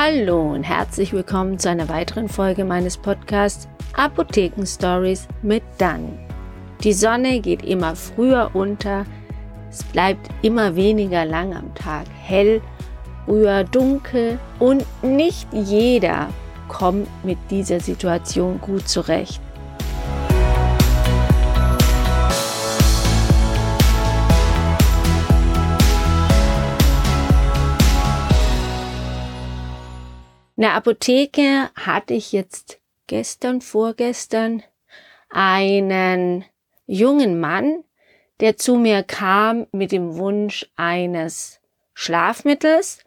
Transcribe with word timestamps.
Hallo 0.00 0.52
und 0.52 0.62
herzlich 0.62 1.12
willkommen 1.12 1.58
zu 1.58 1.68
einer 1.68 1.88
weiteren 1.88 2.28
Folge 2.28 2.64
meines 2.64 2.96
Podcasts 2.96 3.66
Apotheken 3.94 4.64
Stories 4.64 5.26
mit 5.42 5.64
Dan. 5.78 6.16
Die 6.84 6.92
Sonne 6.92 7.40
geht 7.40 7.64
immer 7.64 7.96
früher 7.96 8.50
unter, 8.54 9.04
es 9.68 9.82
bleibt 9.82 10.28
immer 10.40 10.76
weniger 10.76 11.24
lang 11.24 11.52
am 11.52 11.74
Tag 11.74 12.06
hell, 12.16 12.62
früher 13.24 13.64
dunkel 13.64 14.38
und 14.60 14.84
nicht 15.02 15.48
jeder 15.52 16.28
kommt 16.68 17.08
mit 17.24 17.38
dieser 17.50 17.80
Situation 17.80 18.60
gut 18.60 18.88
zurecht. 18.88 19.42
In 30.58 30.62
der 30.62 30.74
Apotheke 30.74 31.70
hatte 31.76 32.14
ich 32.14 32.32
jetzt 32.32 32.80
gestern, 33.06 33.60
vorgestern 33.60 34.64
einen 35.30 36.44
jungen 36.84 37.38
Mann, 37.38 37.84
der 38.40 38.56
zu 38.56 38.74
mir 38.74 39.04
kam 39.04 39.68
mit 39.70 39.92
dem 39.92 40.16
Wunsch 40.16 40.68
eines 40.74 41.60
Schlafmittels. 41.94 43.04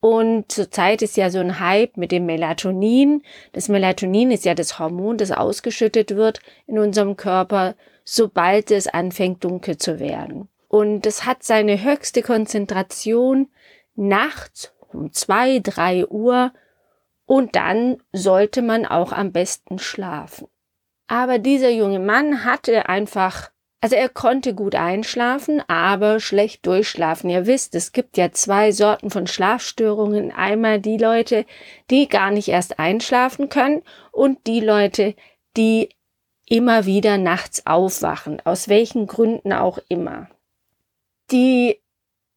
Und 0.00 0.52
zurzeit 0.52 1.00
ist 1.00 1.16
ja 1.16 1.30
so 1.30 1.38
ein 1.38 1.60
Hype 1.60 1.96
mit 1.96 2.12
dem 2.12 2.26
Melatonin. 2.26 3.22
Das 3.54 3.70
Melatonin 3.70 4.30
ist 4.30 4.44
ja 4.44 4.54
das 4.54 4.78
Hormon, 4.78 5.16
das 5.16 5.32
ausgeschüttet 5.32 6.14
wird 6.14 6.40
in 6.66 6.78
unserem 6.78 7.16
Körper, 7.16 7.74
sobald 8.04 8.70
es 8.70 8.86
anfängt 8.86 9.44
dunkel 9.44 9.78
zu 9.78 9.98
werden. 9.98 10.50
Und 10.68 11.06
es 11.06 11.24
hat 11.24 11.42
seine 11.42 11.82
höchste 11.82 12.20
Konzentration 12.20 13.48
nachts 13.94 14.74
um 14.92 15.10
zwei, 15.14 15.58
drei 15.58 16.06
Uhr 16.06 16.52
und 17.32 17.56
dann 17.56 17.96
sollte 18.12 18.60
man 18.60 18.84
auch 18.84 19.10
am 19.10 19.32
besten 19.32 19.78
schlafen. 19.78 20.48
Aber 21.06 21.38
dieser 21.38 21.70
junge 21.70 21.98
Mann 21.98 22.44
hatte 22.44 22.90
einfach, 22.90 23.50
also 23.80 23.96
er 23.96 24.10
konnte 24.10 24.54
gut 24.54 24.74
einschlafen, 24.74 25.62
aber 25.66 26.20
schlecht 26.20 26.66
durchschlafen. 26.66 27.30
Ihr 27.30 27.46
wisst, 27.46 27.74
es 27.74 27.92
gibt 27.92 28.18
ja 28.18 28.32
zwei 28.32 28.70
Sorten 28.70 29.08
von 29.08 29.26
Schlafstörungen. 29.26 30.30
Einmal 30.30 30.78
die 30.78 30.98
Leute, 30.98 31.46
die 31.88 32.06
gar 32.06 32.30
nicht 32.30 32.48
erst 32.48 32.78
einschlafen 32.78 33.48
können 33.48 33.82
und 34.10 34.46
die 34.46 34.60
Leute, 34.60 35.14
die 35.56 35.88
immer 36.46 36.84
wieder 36.84 37.16
nachts 37.16 37.64
aufwachen, 37.64 38.42
aus 38.44 38.68
welchen 38.68 39.06
Gründen 39.06 39.54
auch 39.54 39.78
immer. 39.88 40.28
Die 41.30 41.80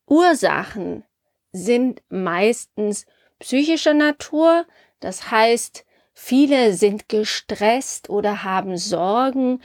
Ursachen 0.06 1.04
sind 1.52 2.02
meistens 2.08 3.06
psychischer 3.40 3.94
Natur, 3.94 4.66
das 5.00 5.32
heißt, 5.32 5.86
viele 6.14 6.74
sind 6.74 7.10
gestresst 7.10 8.10
oder 8.10 8.44
haben 8.44 8.78
Sorgen, 8.78 9.62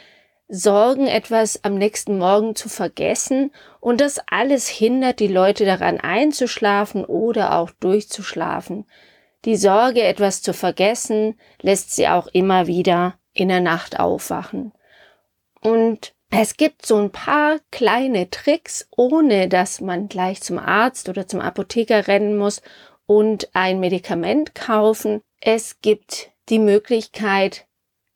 Sorgen, 0.49 1.06
etwas 1.06 1.62
am 1.62 1.77
nächsten 1.77 2.19
Morgen 2.19 2.56
zu 2.56 2.69
vergessen 2.69 3.53
und 3.78 4.00
das 4.00 4.21
alles 4.27 4.69
hindert 4.69 5.21
die 5.21 5.28
Leute 5.28 5.65
daran 5.65 6.00
einzuschlafen 6.00 7.04
oder 7.04 7.56
auch 7.56 7.71
durchzuschlafen. 7.71 8.87
Die 9.44 9.56
Sorge, 9.56 10.03
etwas 10.03 10.43
zu 10.43 10.53
vergessen, 10.53 11.38
lässt 11.62 11.94
sie 11.94 12.09
auch 12.09 12.27
immer 12.27 12.66
wieder 12.66 13.15
in 13.33 13.49
der 13.49 13.60
Nacht 13.60 13.99
aufwachen. 14.00 14.72
Und 15.60 16.15
es 16.31 16.56
gibt 16.56 16.84
so 16.84 16.97
ein 16.97 17.10
paar 17.10 17.59
kleine 17.71 18.31
Tricks, 18.31 18.88
ohne 18.97 19.49
dass 19.49 19.81
man 19.81 20.09
gleich 20.09 20.43
zum 20.43 20.59
Arzt 20.59 21.09
oder 21.09 21.27
zum 21.27 21.41
Apotheker 21.41 22.06
rennen 22.06 22.37
muss 22.37 22.60
und 23.06 23.49
ein 23.54 23.81
Medikament 23.81 24.54
kaufen, 24.54 25.22
es 25.41 25.81
gibt 25.81 26.31
die 26.49 26.59
Möglichkeit, 26.59 27.67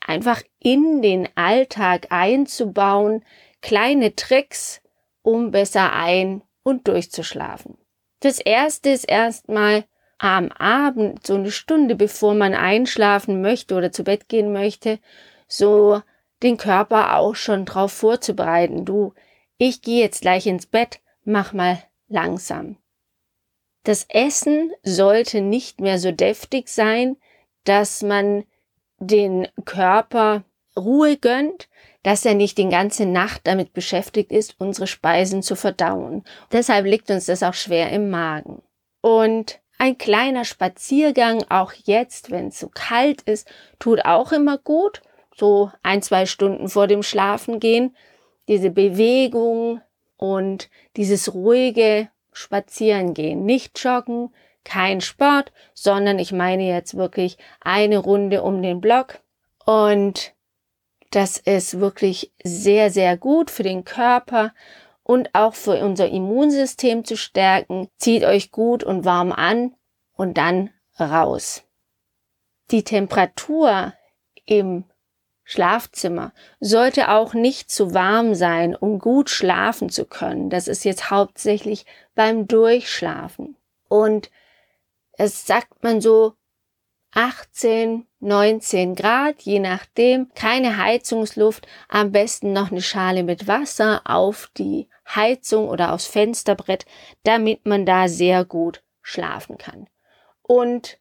einfach 0.01 0.43
in 0.59 1.03
den 1.03 1.29
Alltag 1.35 2.09
einzubauen, 2.11 3.25
kleine 3.63 4.15
Tricks, 4.15 4.83
um 5.23 5.51
besser 5.51 5.93
ein- 5.93 6.43
und 6.63 6.87
durchzuschlafen. 6.89 7.79
Das 8.21 8.39
erste 8.39 8.91
ist 8.91 9.05
erstmal 9.05 9.85
am 10.19 10.51
Abend, 10.53 11.27
so 11.27 11.35
eine 11.35 11.51
Stunde 11.51 11.95
bevor 11.97 12.35
man 12.35 12.55
einschlafen 12.55 13.41
möchte 13.41 13.75
oder 13.75 13.93
zu 13.93 14.05
Bett 14.05 14.29
gehen 14.29 14.53
möchte, 14.53 14.99
so 15.49 16.03
den 16.43 16.57
Körper 16.57 17.17
auch 17.17 17.35
schon 17.35 17.65
drauf 17.65 17.93
vorzubereiten. 17.93 18.85
Du, 18.85 19.15
ich 19.59 19.83
gehe 19.83 20.01
jetzt 20.01 20.23
gleich 20.23 20.47
ins 20.47 20.67
Bett, 20.67 21.01
mach 21.25 21.53
mal 21.53 21.83
langsam. 22.09 22.77
Das 23.85 24.07
Essen 24.09 24.73
sollte 24.83 25.41
nicht 25.41 25.81
mehr 25.81 25.99
so 25.99 26.11
deftig 26.11 26.69
sein, 26.69 27.17
dass 27.65 28.03
man 28.03 28.45
den 28.99 29.49
Körper 29.65 30.45
Ruhe 30.77 31.17
gönnt, 31.17 31.69
dass 32.03 32.25
er 32.25 32.35
nicht 32.35 32.59
die 32.59 32.69
ganze 32.69 33.07
Nacht 33.07 33.43
damit 33.45 33.73
beschäftigt 33.73 34.33
ist, 34.33 34.57
unsere 34.59 34.87
Speisen 34.87 35.43
zu 35.43 35.55
verdauen. 35.55 36.25
Deshalb 36.53 36.87
liegt 36.87 37.11
uns 37.11 37.27
das 37.27 37.43
auch 37.43 37.55
schwer 37.55 37.91
im 37.91 38.11
Magen. 38.11 38.63
Und 39.01 39.61
ein 39.79 39.99
kleiner 39.99 40.45
Spaziergang, 40.45 41.45
auch 41.49 41.73
jetzt, 41.85 42.31
wenn 42.31 42.49
es 42.49 42.61
so 42.61 42.69
kalt 42.69 43.23
ist, 43.23 43.49
tut 43.79 44.05
auch 44.05 44.33
immer 44.33 44.59
gut. 44.59 45.03
So 45.37 45.71
ein, 45.83 46.01
zwei 46.03 46.27
Stunden 46.27 46.69
vor 46.69 46.87
dem 46.87 47.03
Schlafengehen. 47.03 47.97
Diese 48.49 48.71
Bewegung 48.71 49.81
und 50.17 50.71
dieses 50.97 51.35
ruhige 51.35 52.09
spazieren 52.35 53.15
gehen, 53.15 53.45
nicht 53.45 53.83
joggen, 53.83 54.35
kein 54.65 55.01
Sport, 55.01 55.53
sondern 55.75 56.19
ich 56.19 56.33
meine 56.33 56.67
jetzt 56.67 56.97
wirklich 56.97 57.39
eine 57.61 57.99
Runde 57.99 58.43
um 58.43 58.63
den 58.63 58.81
Block 58.81 59.21
und 59.65 60.35
das 61.11 61.39
ist 61.39 61.79
wirklich 61.79 62.33
sehr, 62.43 62.91
sehr 62.91 63.17
gut 63.17 63.51
für 63.51 63.63
den 63.63 63.85
Körper 63.85 64.53
und 65.05 65.35
auch 65.35 65.55
für 65.55 65.85
unser 65.85 66.09
Immunsystem 66.09 67.05
zu 67.05 67.17
stärken. 67.17 67.89
Zieht 67.99 68.25
euch 68.25 68.51
gut 68.51 68.83
und 68.83 69.05
warm 69.05 69.31
an 69.31 69.77
und 70.17 70.39
dann 70.39 70.71
raus. 70.99 71.63
Die 72.71 72.83
Temperatur 72.83 73.93
im 74.47 74.85
Schlafzimmer 75.45 76.33
sollte 76.59 77.11
auch 77.11 77.35
nicht 77.35 77.71
zu 77.71 77.93
warm 77.93 78.35
sein, 78.35 78.75
um 78.75 78.99
gut 78.99 79.29
schlafen 79.29 79.91
zu 79.91 80.07
können. 80.07 80.49
Das 80.49 80.69
ist 80.69 80.85
jetzt 80.85 81.11
hauptsächlich 81.11 81.85
beim 82.15 82.49
Durchschlafen. 82.49 83.57
Und 83.89 84.31
es 85.13 85.47
sagt 85.47 85.83
man 85.83 86.01
so 86.01 86.35
18, 87.13 88.07
19 88.21 88.95
Grad, 88.97 89.43
je 89.43 89.61
nachdem. 89.61 90.31
Keine 90.35 90.79
Heizungsluft, 90.79 91.67
am 91.89 92.11
besten 92.11 92.53
noch 92.53 92.71
eine 92.71 92.83
Schale 92.83 93.23
mit 93.23 93.47
Wasser 93.47 94.03
auf 94.05 94.51
die 94.57 94.89
Heizung 95.07 95.69
oder 95.69 95.93
aufs 95.93 96.07
Fensterbrett, 96.07 96.87
damit 97.23 97.67
man 97.67 97.87
da 97.87 98.09
sehr 98.09 98.45
gut 98.45 98.83
schlafen 99.03 99.59
kann. 99.59 99.87
Und 100.43 100.99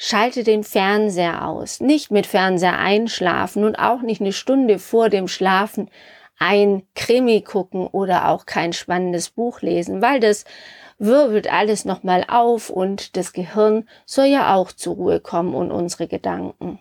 Schalte 0.00 0.44
den 0.44 0.62
Fernseher 0.62 1.46
aus. 1.46 1.80
Nicht 1.80 2.10
mit 2.12 2.26
Fernseher 2.26 2.78
einschlafen 2.78 3.64
und 3.64 3.78
auch 3.78 4.00
nicht 4.00 4.20
eine 4.20 4.32
Stunde 4.32 4.78
vor 4.78 5.10
dem 5.10 5.26
Schlafen 5.26 5.90
ein 6.38 6.86
Krimi 6.94 7.42
gucken 7.42 7.86
oder 7.88 8.28
auch 8.28 8.46
kein 8.46 8.72
spannendes 8.72 9.30
Buch 9.30 9.60
lesen, 9.60 10.00
weil 10.00 10.20
das 10.20 10.44
wirbelt 10.98 11.52
alles 11.52 11.84
nochmal 11.84 12.24
auf 12.28 12.70
und 12.70 13.16
das 13.16 13.32
Gehirn 13.32 13.88
soll 14.06 14.26
ja 14.26 14.54
auch 14.54 14.70
zur 14.72 14.94
Ruhe 14.94 15.20
kommen 15.20 15.54
und 15.54 15.72
unsere 15.72 16.06
Gedanken. 16.06 16.80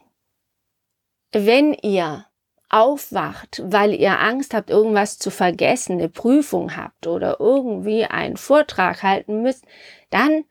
Wenn 1.32 1.74
ihr 1.74 2.26
aufwacht, 2.70 3.64
weil 3.66 3.94
ihr 3.94 4.20
Angst 4.20 4.54
habt, 4.54 4.70
irgendwas 4.70 5.18
zu 5.18 5.32
vergessen, 5.32 5.94
eine 5.94 6.10
Prüfung 6.10 6.76
habt 6.76 7.08
oder 7.08 7.40
irgendwie 7.40 8.06
einen 8.06 8.38
Vortrag 8.38 9.04
halten 9.04 9.42
müsst, 9.42 9.66
dann 10.10 10.44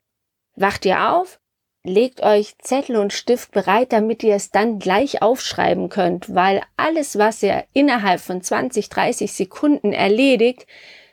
wacht 0.57 0.85
ihr 0.85 1.13
auf, 1.13 1.41
legt 1.87 2.23
euch 2.23 2.59
Zettel 2.59 2.97
und 2.97 3.13
Stift 3.13 3.53
bereit, 3.53 3.93
damit 3.93 4.23
ihr 4.23 4.35
es 4.35 4.51
dann 4.51 4.79
gleich 4.79 5.23
aufschreiben 5.23 5.89
könnt, 5.89 6.35
weil 6.35 6.63
alles, 6.77 7.19
was 7.19 7.43
ihr 7.43 7.65
innerhalb 7.73 8.21
von 8.21 8.43
20, 8.43 8.89
30 8.89 9.33
Sekunden 9.33 9.93
erledigt 9.93 10.67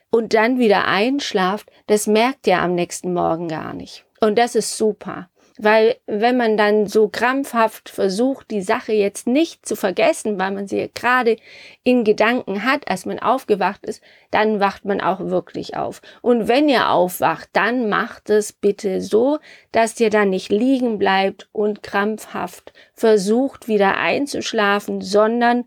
und 0.10 0.34
dann 0.34 0.60
wieder 0.60 0.88
einschlaft, 0.88 1.70
das 1.88 2.08
merkt 2.08 2.48
ihr 2.48 2.60
am 2.60 2.76
nächsten 2.76 3.14
Morgen 3.14 3.48
gar 3.48 3.74
nicht. 3.74 4.06
Und 4.20 4.38
das 4.38 4.56
ist 4.56 4.78
super. 4.78 5.30
Weil 5.60 5.98
wenn 6.08 6.36
man 6.36 6.58
dann 6.58 6.88
so 6.88 7.10
krampfhaft 7.10 7.90
versucht, 7.90 8.50
die 8.50 8.64
Sache 8.64 8.92
jetzt 8.94 9.28
nicht 9.28 9.68
zu 9.68 9.76
vergessen, 9.76 10.40
weil 10.40 10.52
man 10.52 10.68
sie 10.68 10.90
gerade 10.94 11.38
in 11.84 12.04
Gedanken 12.04 12.66
hat, 12.66 12.88
als 12.88 13.06
man 13.06 13.20
aufgewacht 13.20 13.86
ist, 13.86 14.02
dann 14.32 14.60
wacht 14.60 14.84
man 14.86 15.00
auch 15.00 15.20
wirklich 15.20 15.78
auf. 15.78 16.02
Und 16.22 16.48
wenn 16.48 16.70
ihr 16.70 16.90
aufwacht, 16.90 17.50
dann 17.54 17.88
macht 17.88 18.32
es 18.32 18.52
bitte 18.52 19.00
so, 19.00 19.38
dass 19.72 20.00
ihr 20.00 20.10
dann 20.10 20.32
nicht 20.32 20.52
liegen 20.52 20.98
bleibt 20.98 21.48
und 21.52 21.84
krampfhaft 21.84 22.74
versucht 22.96 23.68
wieder 23.68 23.98
einzuschlafen, 23.98 25.02
sondern 25.02 25.66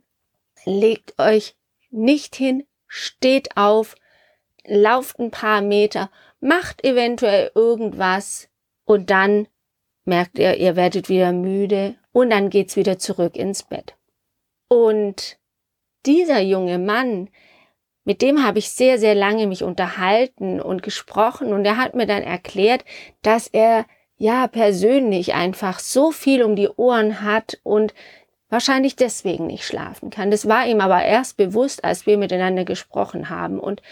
legt 0.64 1.14
euch 1.20 1.54
nicht 1.90 2.34
hin, 2.34 2.64
steht 2.88 3.56
auf, 3.56 3.94
lauft 4.64 5.20
ein 5.20 5.30
paar 5.30 5.60
Meter, 5.60 6.10
macht 6.40 6.84
eventuell 6.84 7.52
irgendwas 7.54 8.48
und 8.84 9.10
dann 9.10 9.46
merkt 10.06 10.38
ihr, 10.38 10.56
ihr 10.56 10.76
werdet 10.76 11.08
wieder 11.08 11.32
müde 11.32 11.96
und 12.12 12.30
dann 12.30 12.50
geht's 12.50 12.76
wieder 12.76 12.98
zurück 12.98 13.36
ins 13.36 13.62
Bett. 13.62 13.94
Und 14.68 15.38
dieser 16.06 16.40
junge 16.40 16.78
Mann, 16.78 17.28
mit 18.04 18.22
dem 18.22 18.44
habe 18.44 18.58
ich 18.58 18.70
sehr, 18.70 18.98
sehr 18.98 19.14
lange 19.14 19.46
mich 19.46 19.62
unterhalten 19.62 20.60
und 20.60 20.82
gesprochen 20.82 21.52
und 21.52 21.64
er 21.64 21.76
hat 21.76 21.94
mir 21.94 22.06
dann 22.06 22.22
erklärt, 22.22 22.84
dass 23.22 23.48
er 23.48 23.84
ja 24.16 24.46
persönlich 24.46 25.34
einfach 25.34 25.78
so 25.78 26.12
viel 26.12 26.42
um 26.42 26.56
die 26.56 26.68
Ohren 26.68 27.22
hat 27.22 27.58
und 27.62 27.92
wahrscheinlich 28.48 28.96
deswegen 28.96 29.46
nicht 29.46 29.64
schlafen 29.64 30.10
kann. 30.10 30.30
Das 30.30 30.48
war 30.48 30.66
ihm 30.66 30.80
aber 30.80 31.02
erst 31.02 31.36
bewusst, 31.36 31.84
als 31.84 32.06
wir 32.06 32.16
miteinander 32.16 32.64
gesprochen 32.64 33.28
haben 33.28 33.58
und 33.58 33.82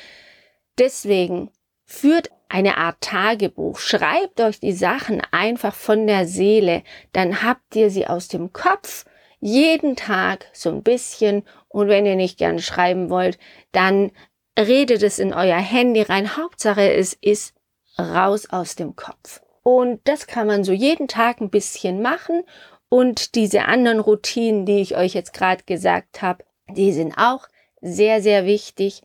deswegen 0.78 1.50
führt 1.84 2.30
eine 2.48 2.76
Art 2.76 3.00
Tagebuch. 3.00 3.78
Schreibt 3.78 4.40
euch 4.40 4.60
die 4.60 4.72
Sachen 4.72 5.22
einfach 5.30 5.74
von 5.74 6.06
der 6.06 6.26
Seele, 6.26 6.82
dann 7.12 7.42
habt 7.42 7.74
ihr 7.76 7.90
sie 7.90 8.06
aus 8.06 8.28
dem 8.28 8.52
Kopf 8.52 9.04
jeden 9.40 9.96
Tag 9.96 10.46
so 10.52 10.70
ein 10.70 10.82
bisschen 10.82 11.42
und 11.68 11.88
wenn 11.88 12.06
ihr 12.06 12.16
nicht 12.16 12.38
gerne 12.38 12.60
schreiben 12.60 13.10
wollt, 13.10 13.38
dann 13.72 14.12
redet 14.58 15.02
es 15.02 15.18
in 15.18 15.34
euer 15.34 15.58
Handy 15.58 16.02
rein. 16.02 16.36
Hauptsache 16.36 16.92
es 16.92 17.12
ist 17.14 17.54
raus 17.98 18.48
aus 18.50 18.76
dem 18.76 18.96
Kopf. 18.96 19.42
Und 19.62 20.00
das 20.04 20.26
kann 20.26 20.46
man 20.46 20.64
so 20.64 20.72
jeden 20.72 21.08
Tag 21.08 21.40
ein 21.40 21.50
bisschen 21.50 22.00
machen. 22.00 22.44
Und 22.88 23.34
diese 23.34 23.64
anderen 23.64 23.98
Routinen, 23.98 24.66
die 24.66 24.80
ich 24.80 24.96
euch 24.96 25.14
jetzt 25.14 25.32
gerade 25.32 25.64
gesagt 25.64 26.22
habe, 26.22 26.44
die 26.70 26.92
sind 26.92 27.14
auch 27.16 27.48
sehr, 27.80 28.22
sehr 28.22 28.46
wichtig. 28.46 29.02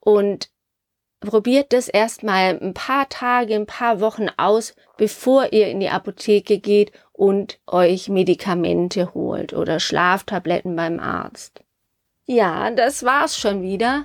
Und 0.00 0.50
probiert 1.20 1.72
das 1.72 1.88
erstmal 1.88 2.58
ein 2.60 2.74
paar 2.74 3.08
Tage, 3.08 3.54
ein 3.54 3.66
paar 3.66 4.00
Wochen 4.00 4.28
aus, 4.36 4.74
bevor 4.96 5.52
ihr 5.52 5.68
in 5.68 5.80
die 5.80 5.88
Apotheke 5.88 6.58
geht 6.58 6.92
und 7.12 7.58
euch 7.66 8.08
Medikamente 8.08 9.14
holt 9.14 9.52
oder 9.54 9.80
Schlaftabletten 9.80 10.76
beim 10.76 11.00
Arzt. 11.00 11.62
Ja, 12.26 12.70
das 12.70 13.04
war's 13.04 13.38
schon 13.38 13.62
wieder. 13.62 14.04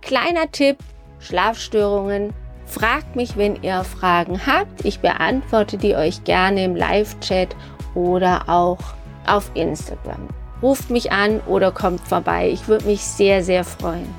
Kleiner 0.00 0.50
Tipp, 0.50 0.78
Schlafstörungen 1.18 2.32
Fragt 2.66 3.14
mich, 3.16 3.36
wenn 3.36 3.62
ihr 3.62 3.84
Fragen 3.84 4.44
habt. 4.44 4.84
Ich 4.84 4.98
beantworte 4.98 5.78
die 5.78 5.94
euch 5.94 6.24
gerne 6.24 6.64
im 6.64 6.76
Live-Chat 6.76 7.56
oder 7.94 8.48
auch 8.48 8.78
auf 9.26 9.50
Instagram. 9.54 10.28
Ruft 10.62 10.90
mich 10.90 11.12
an 11.12 11.40
oder 11.46 11.70
kommt 11.70 12.00
vorbei. 12.00 12.50
Ich 12.50 12.66
würde 12.66 12.86
mich 12.86 13.02
sehr, 13.02 13.42
sehr 13.42 13.64
freuen. 13.64 14.12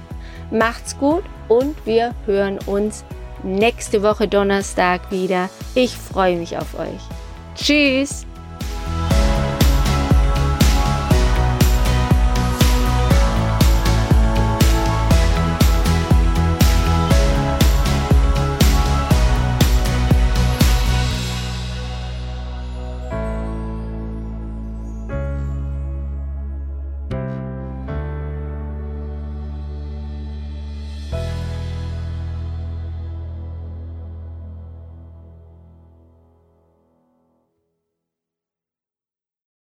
Macht's 0.50 0.98
gut 0.98 1.24
und 1.48 1.76
wir 1.86 2.14
hören 2.26 2.60
uns 2.66 3.04
nächste 3.44 4.04
Woche 4.04 4.28
Donnerstag 4.28 5.12
wieder. 5.12 5.50
Ich 5.76 5.96
freue 5.96 6.38
mich 6.38 6.58
auf 6.58 6.78
euch. 6.80 7.02
Tschüss! 7.56 8.26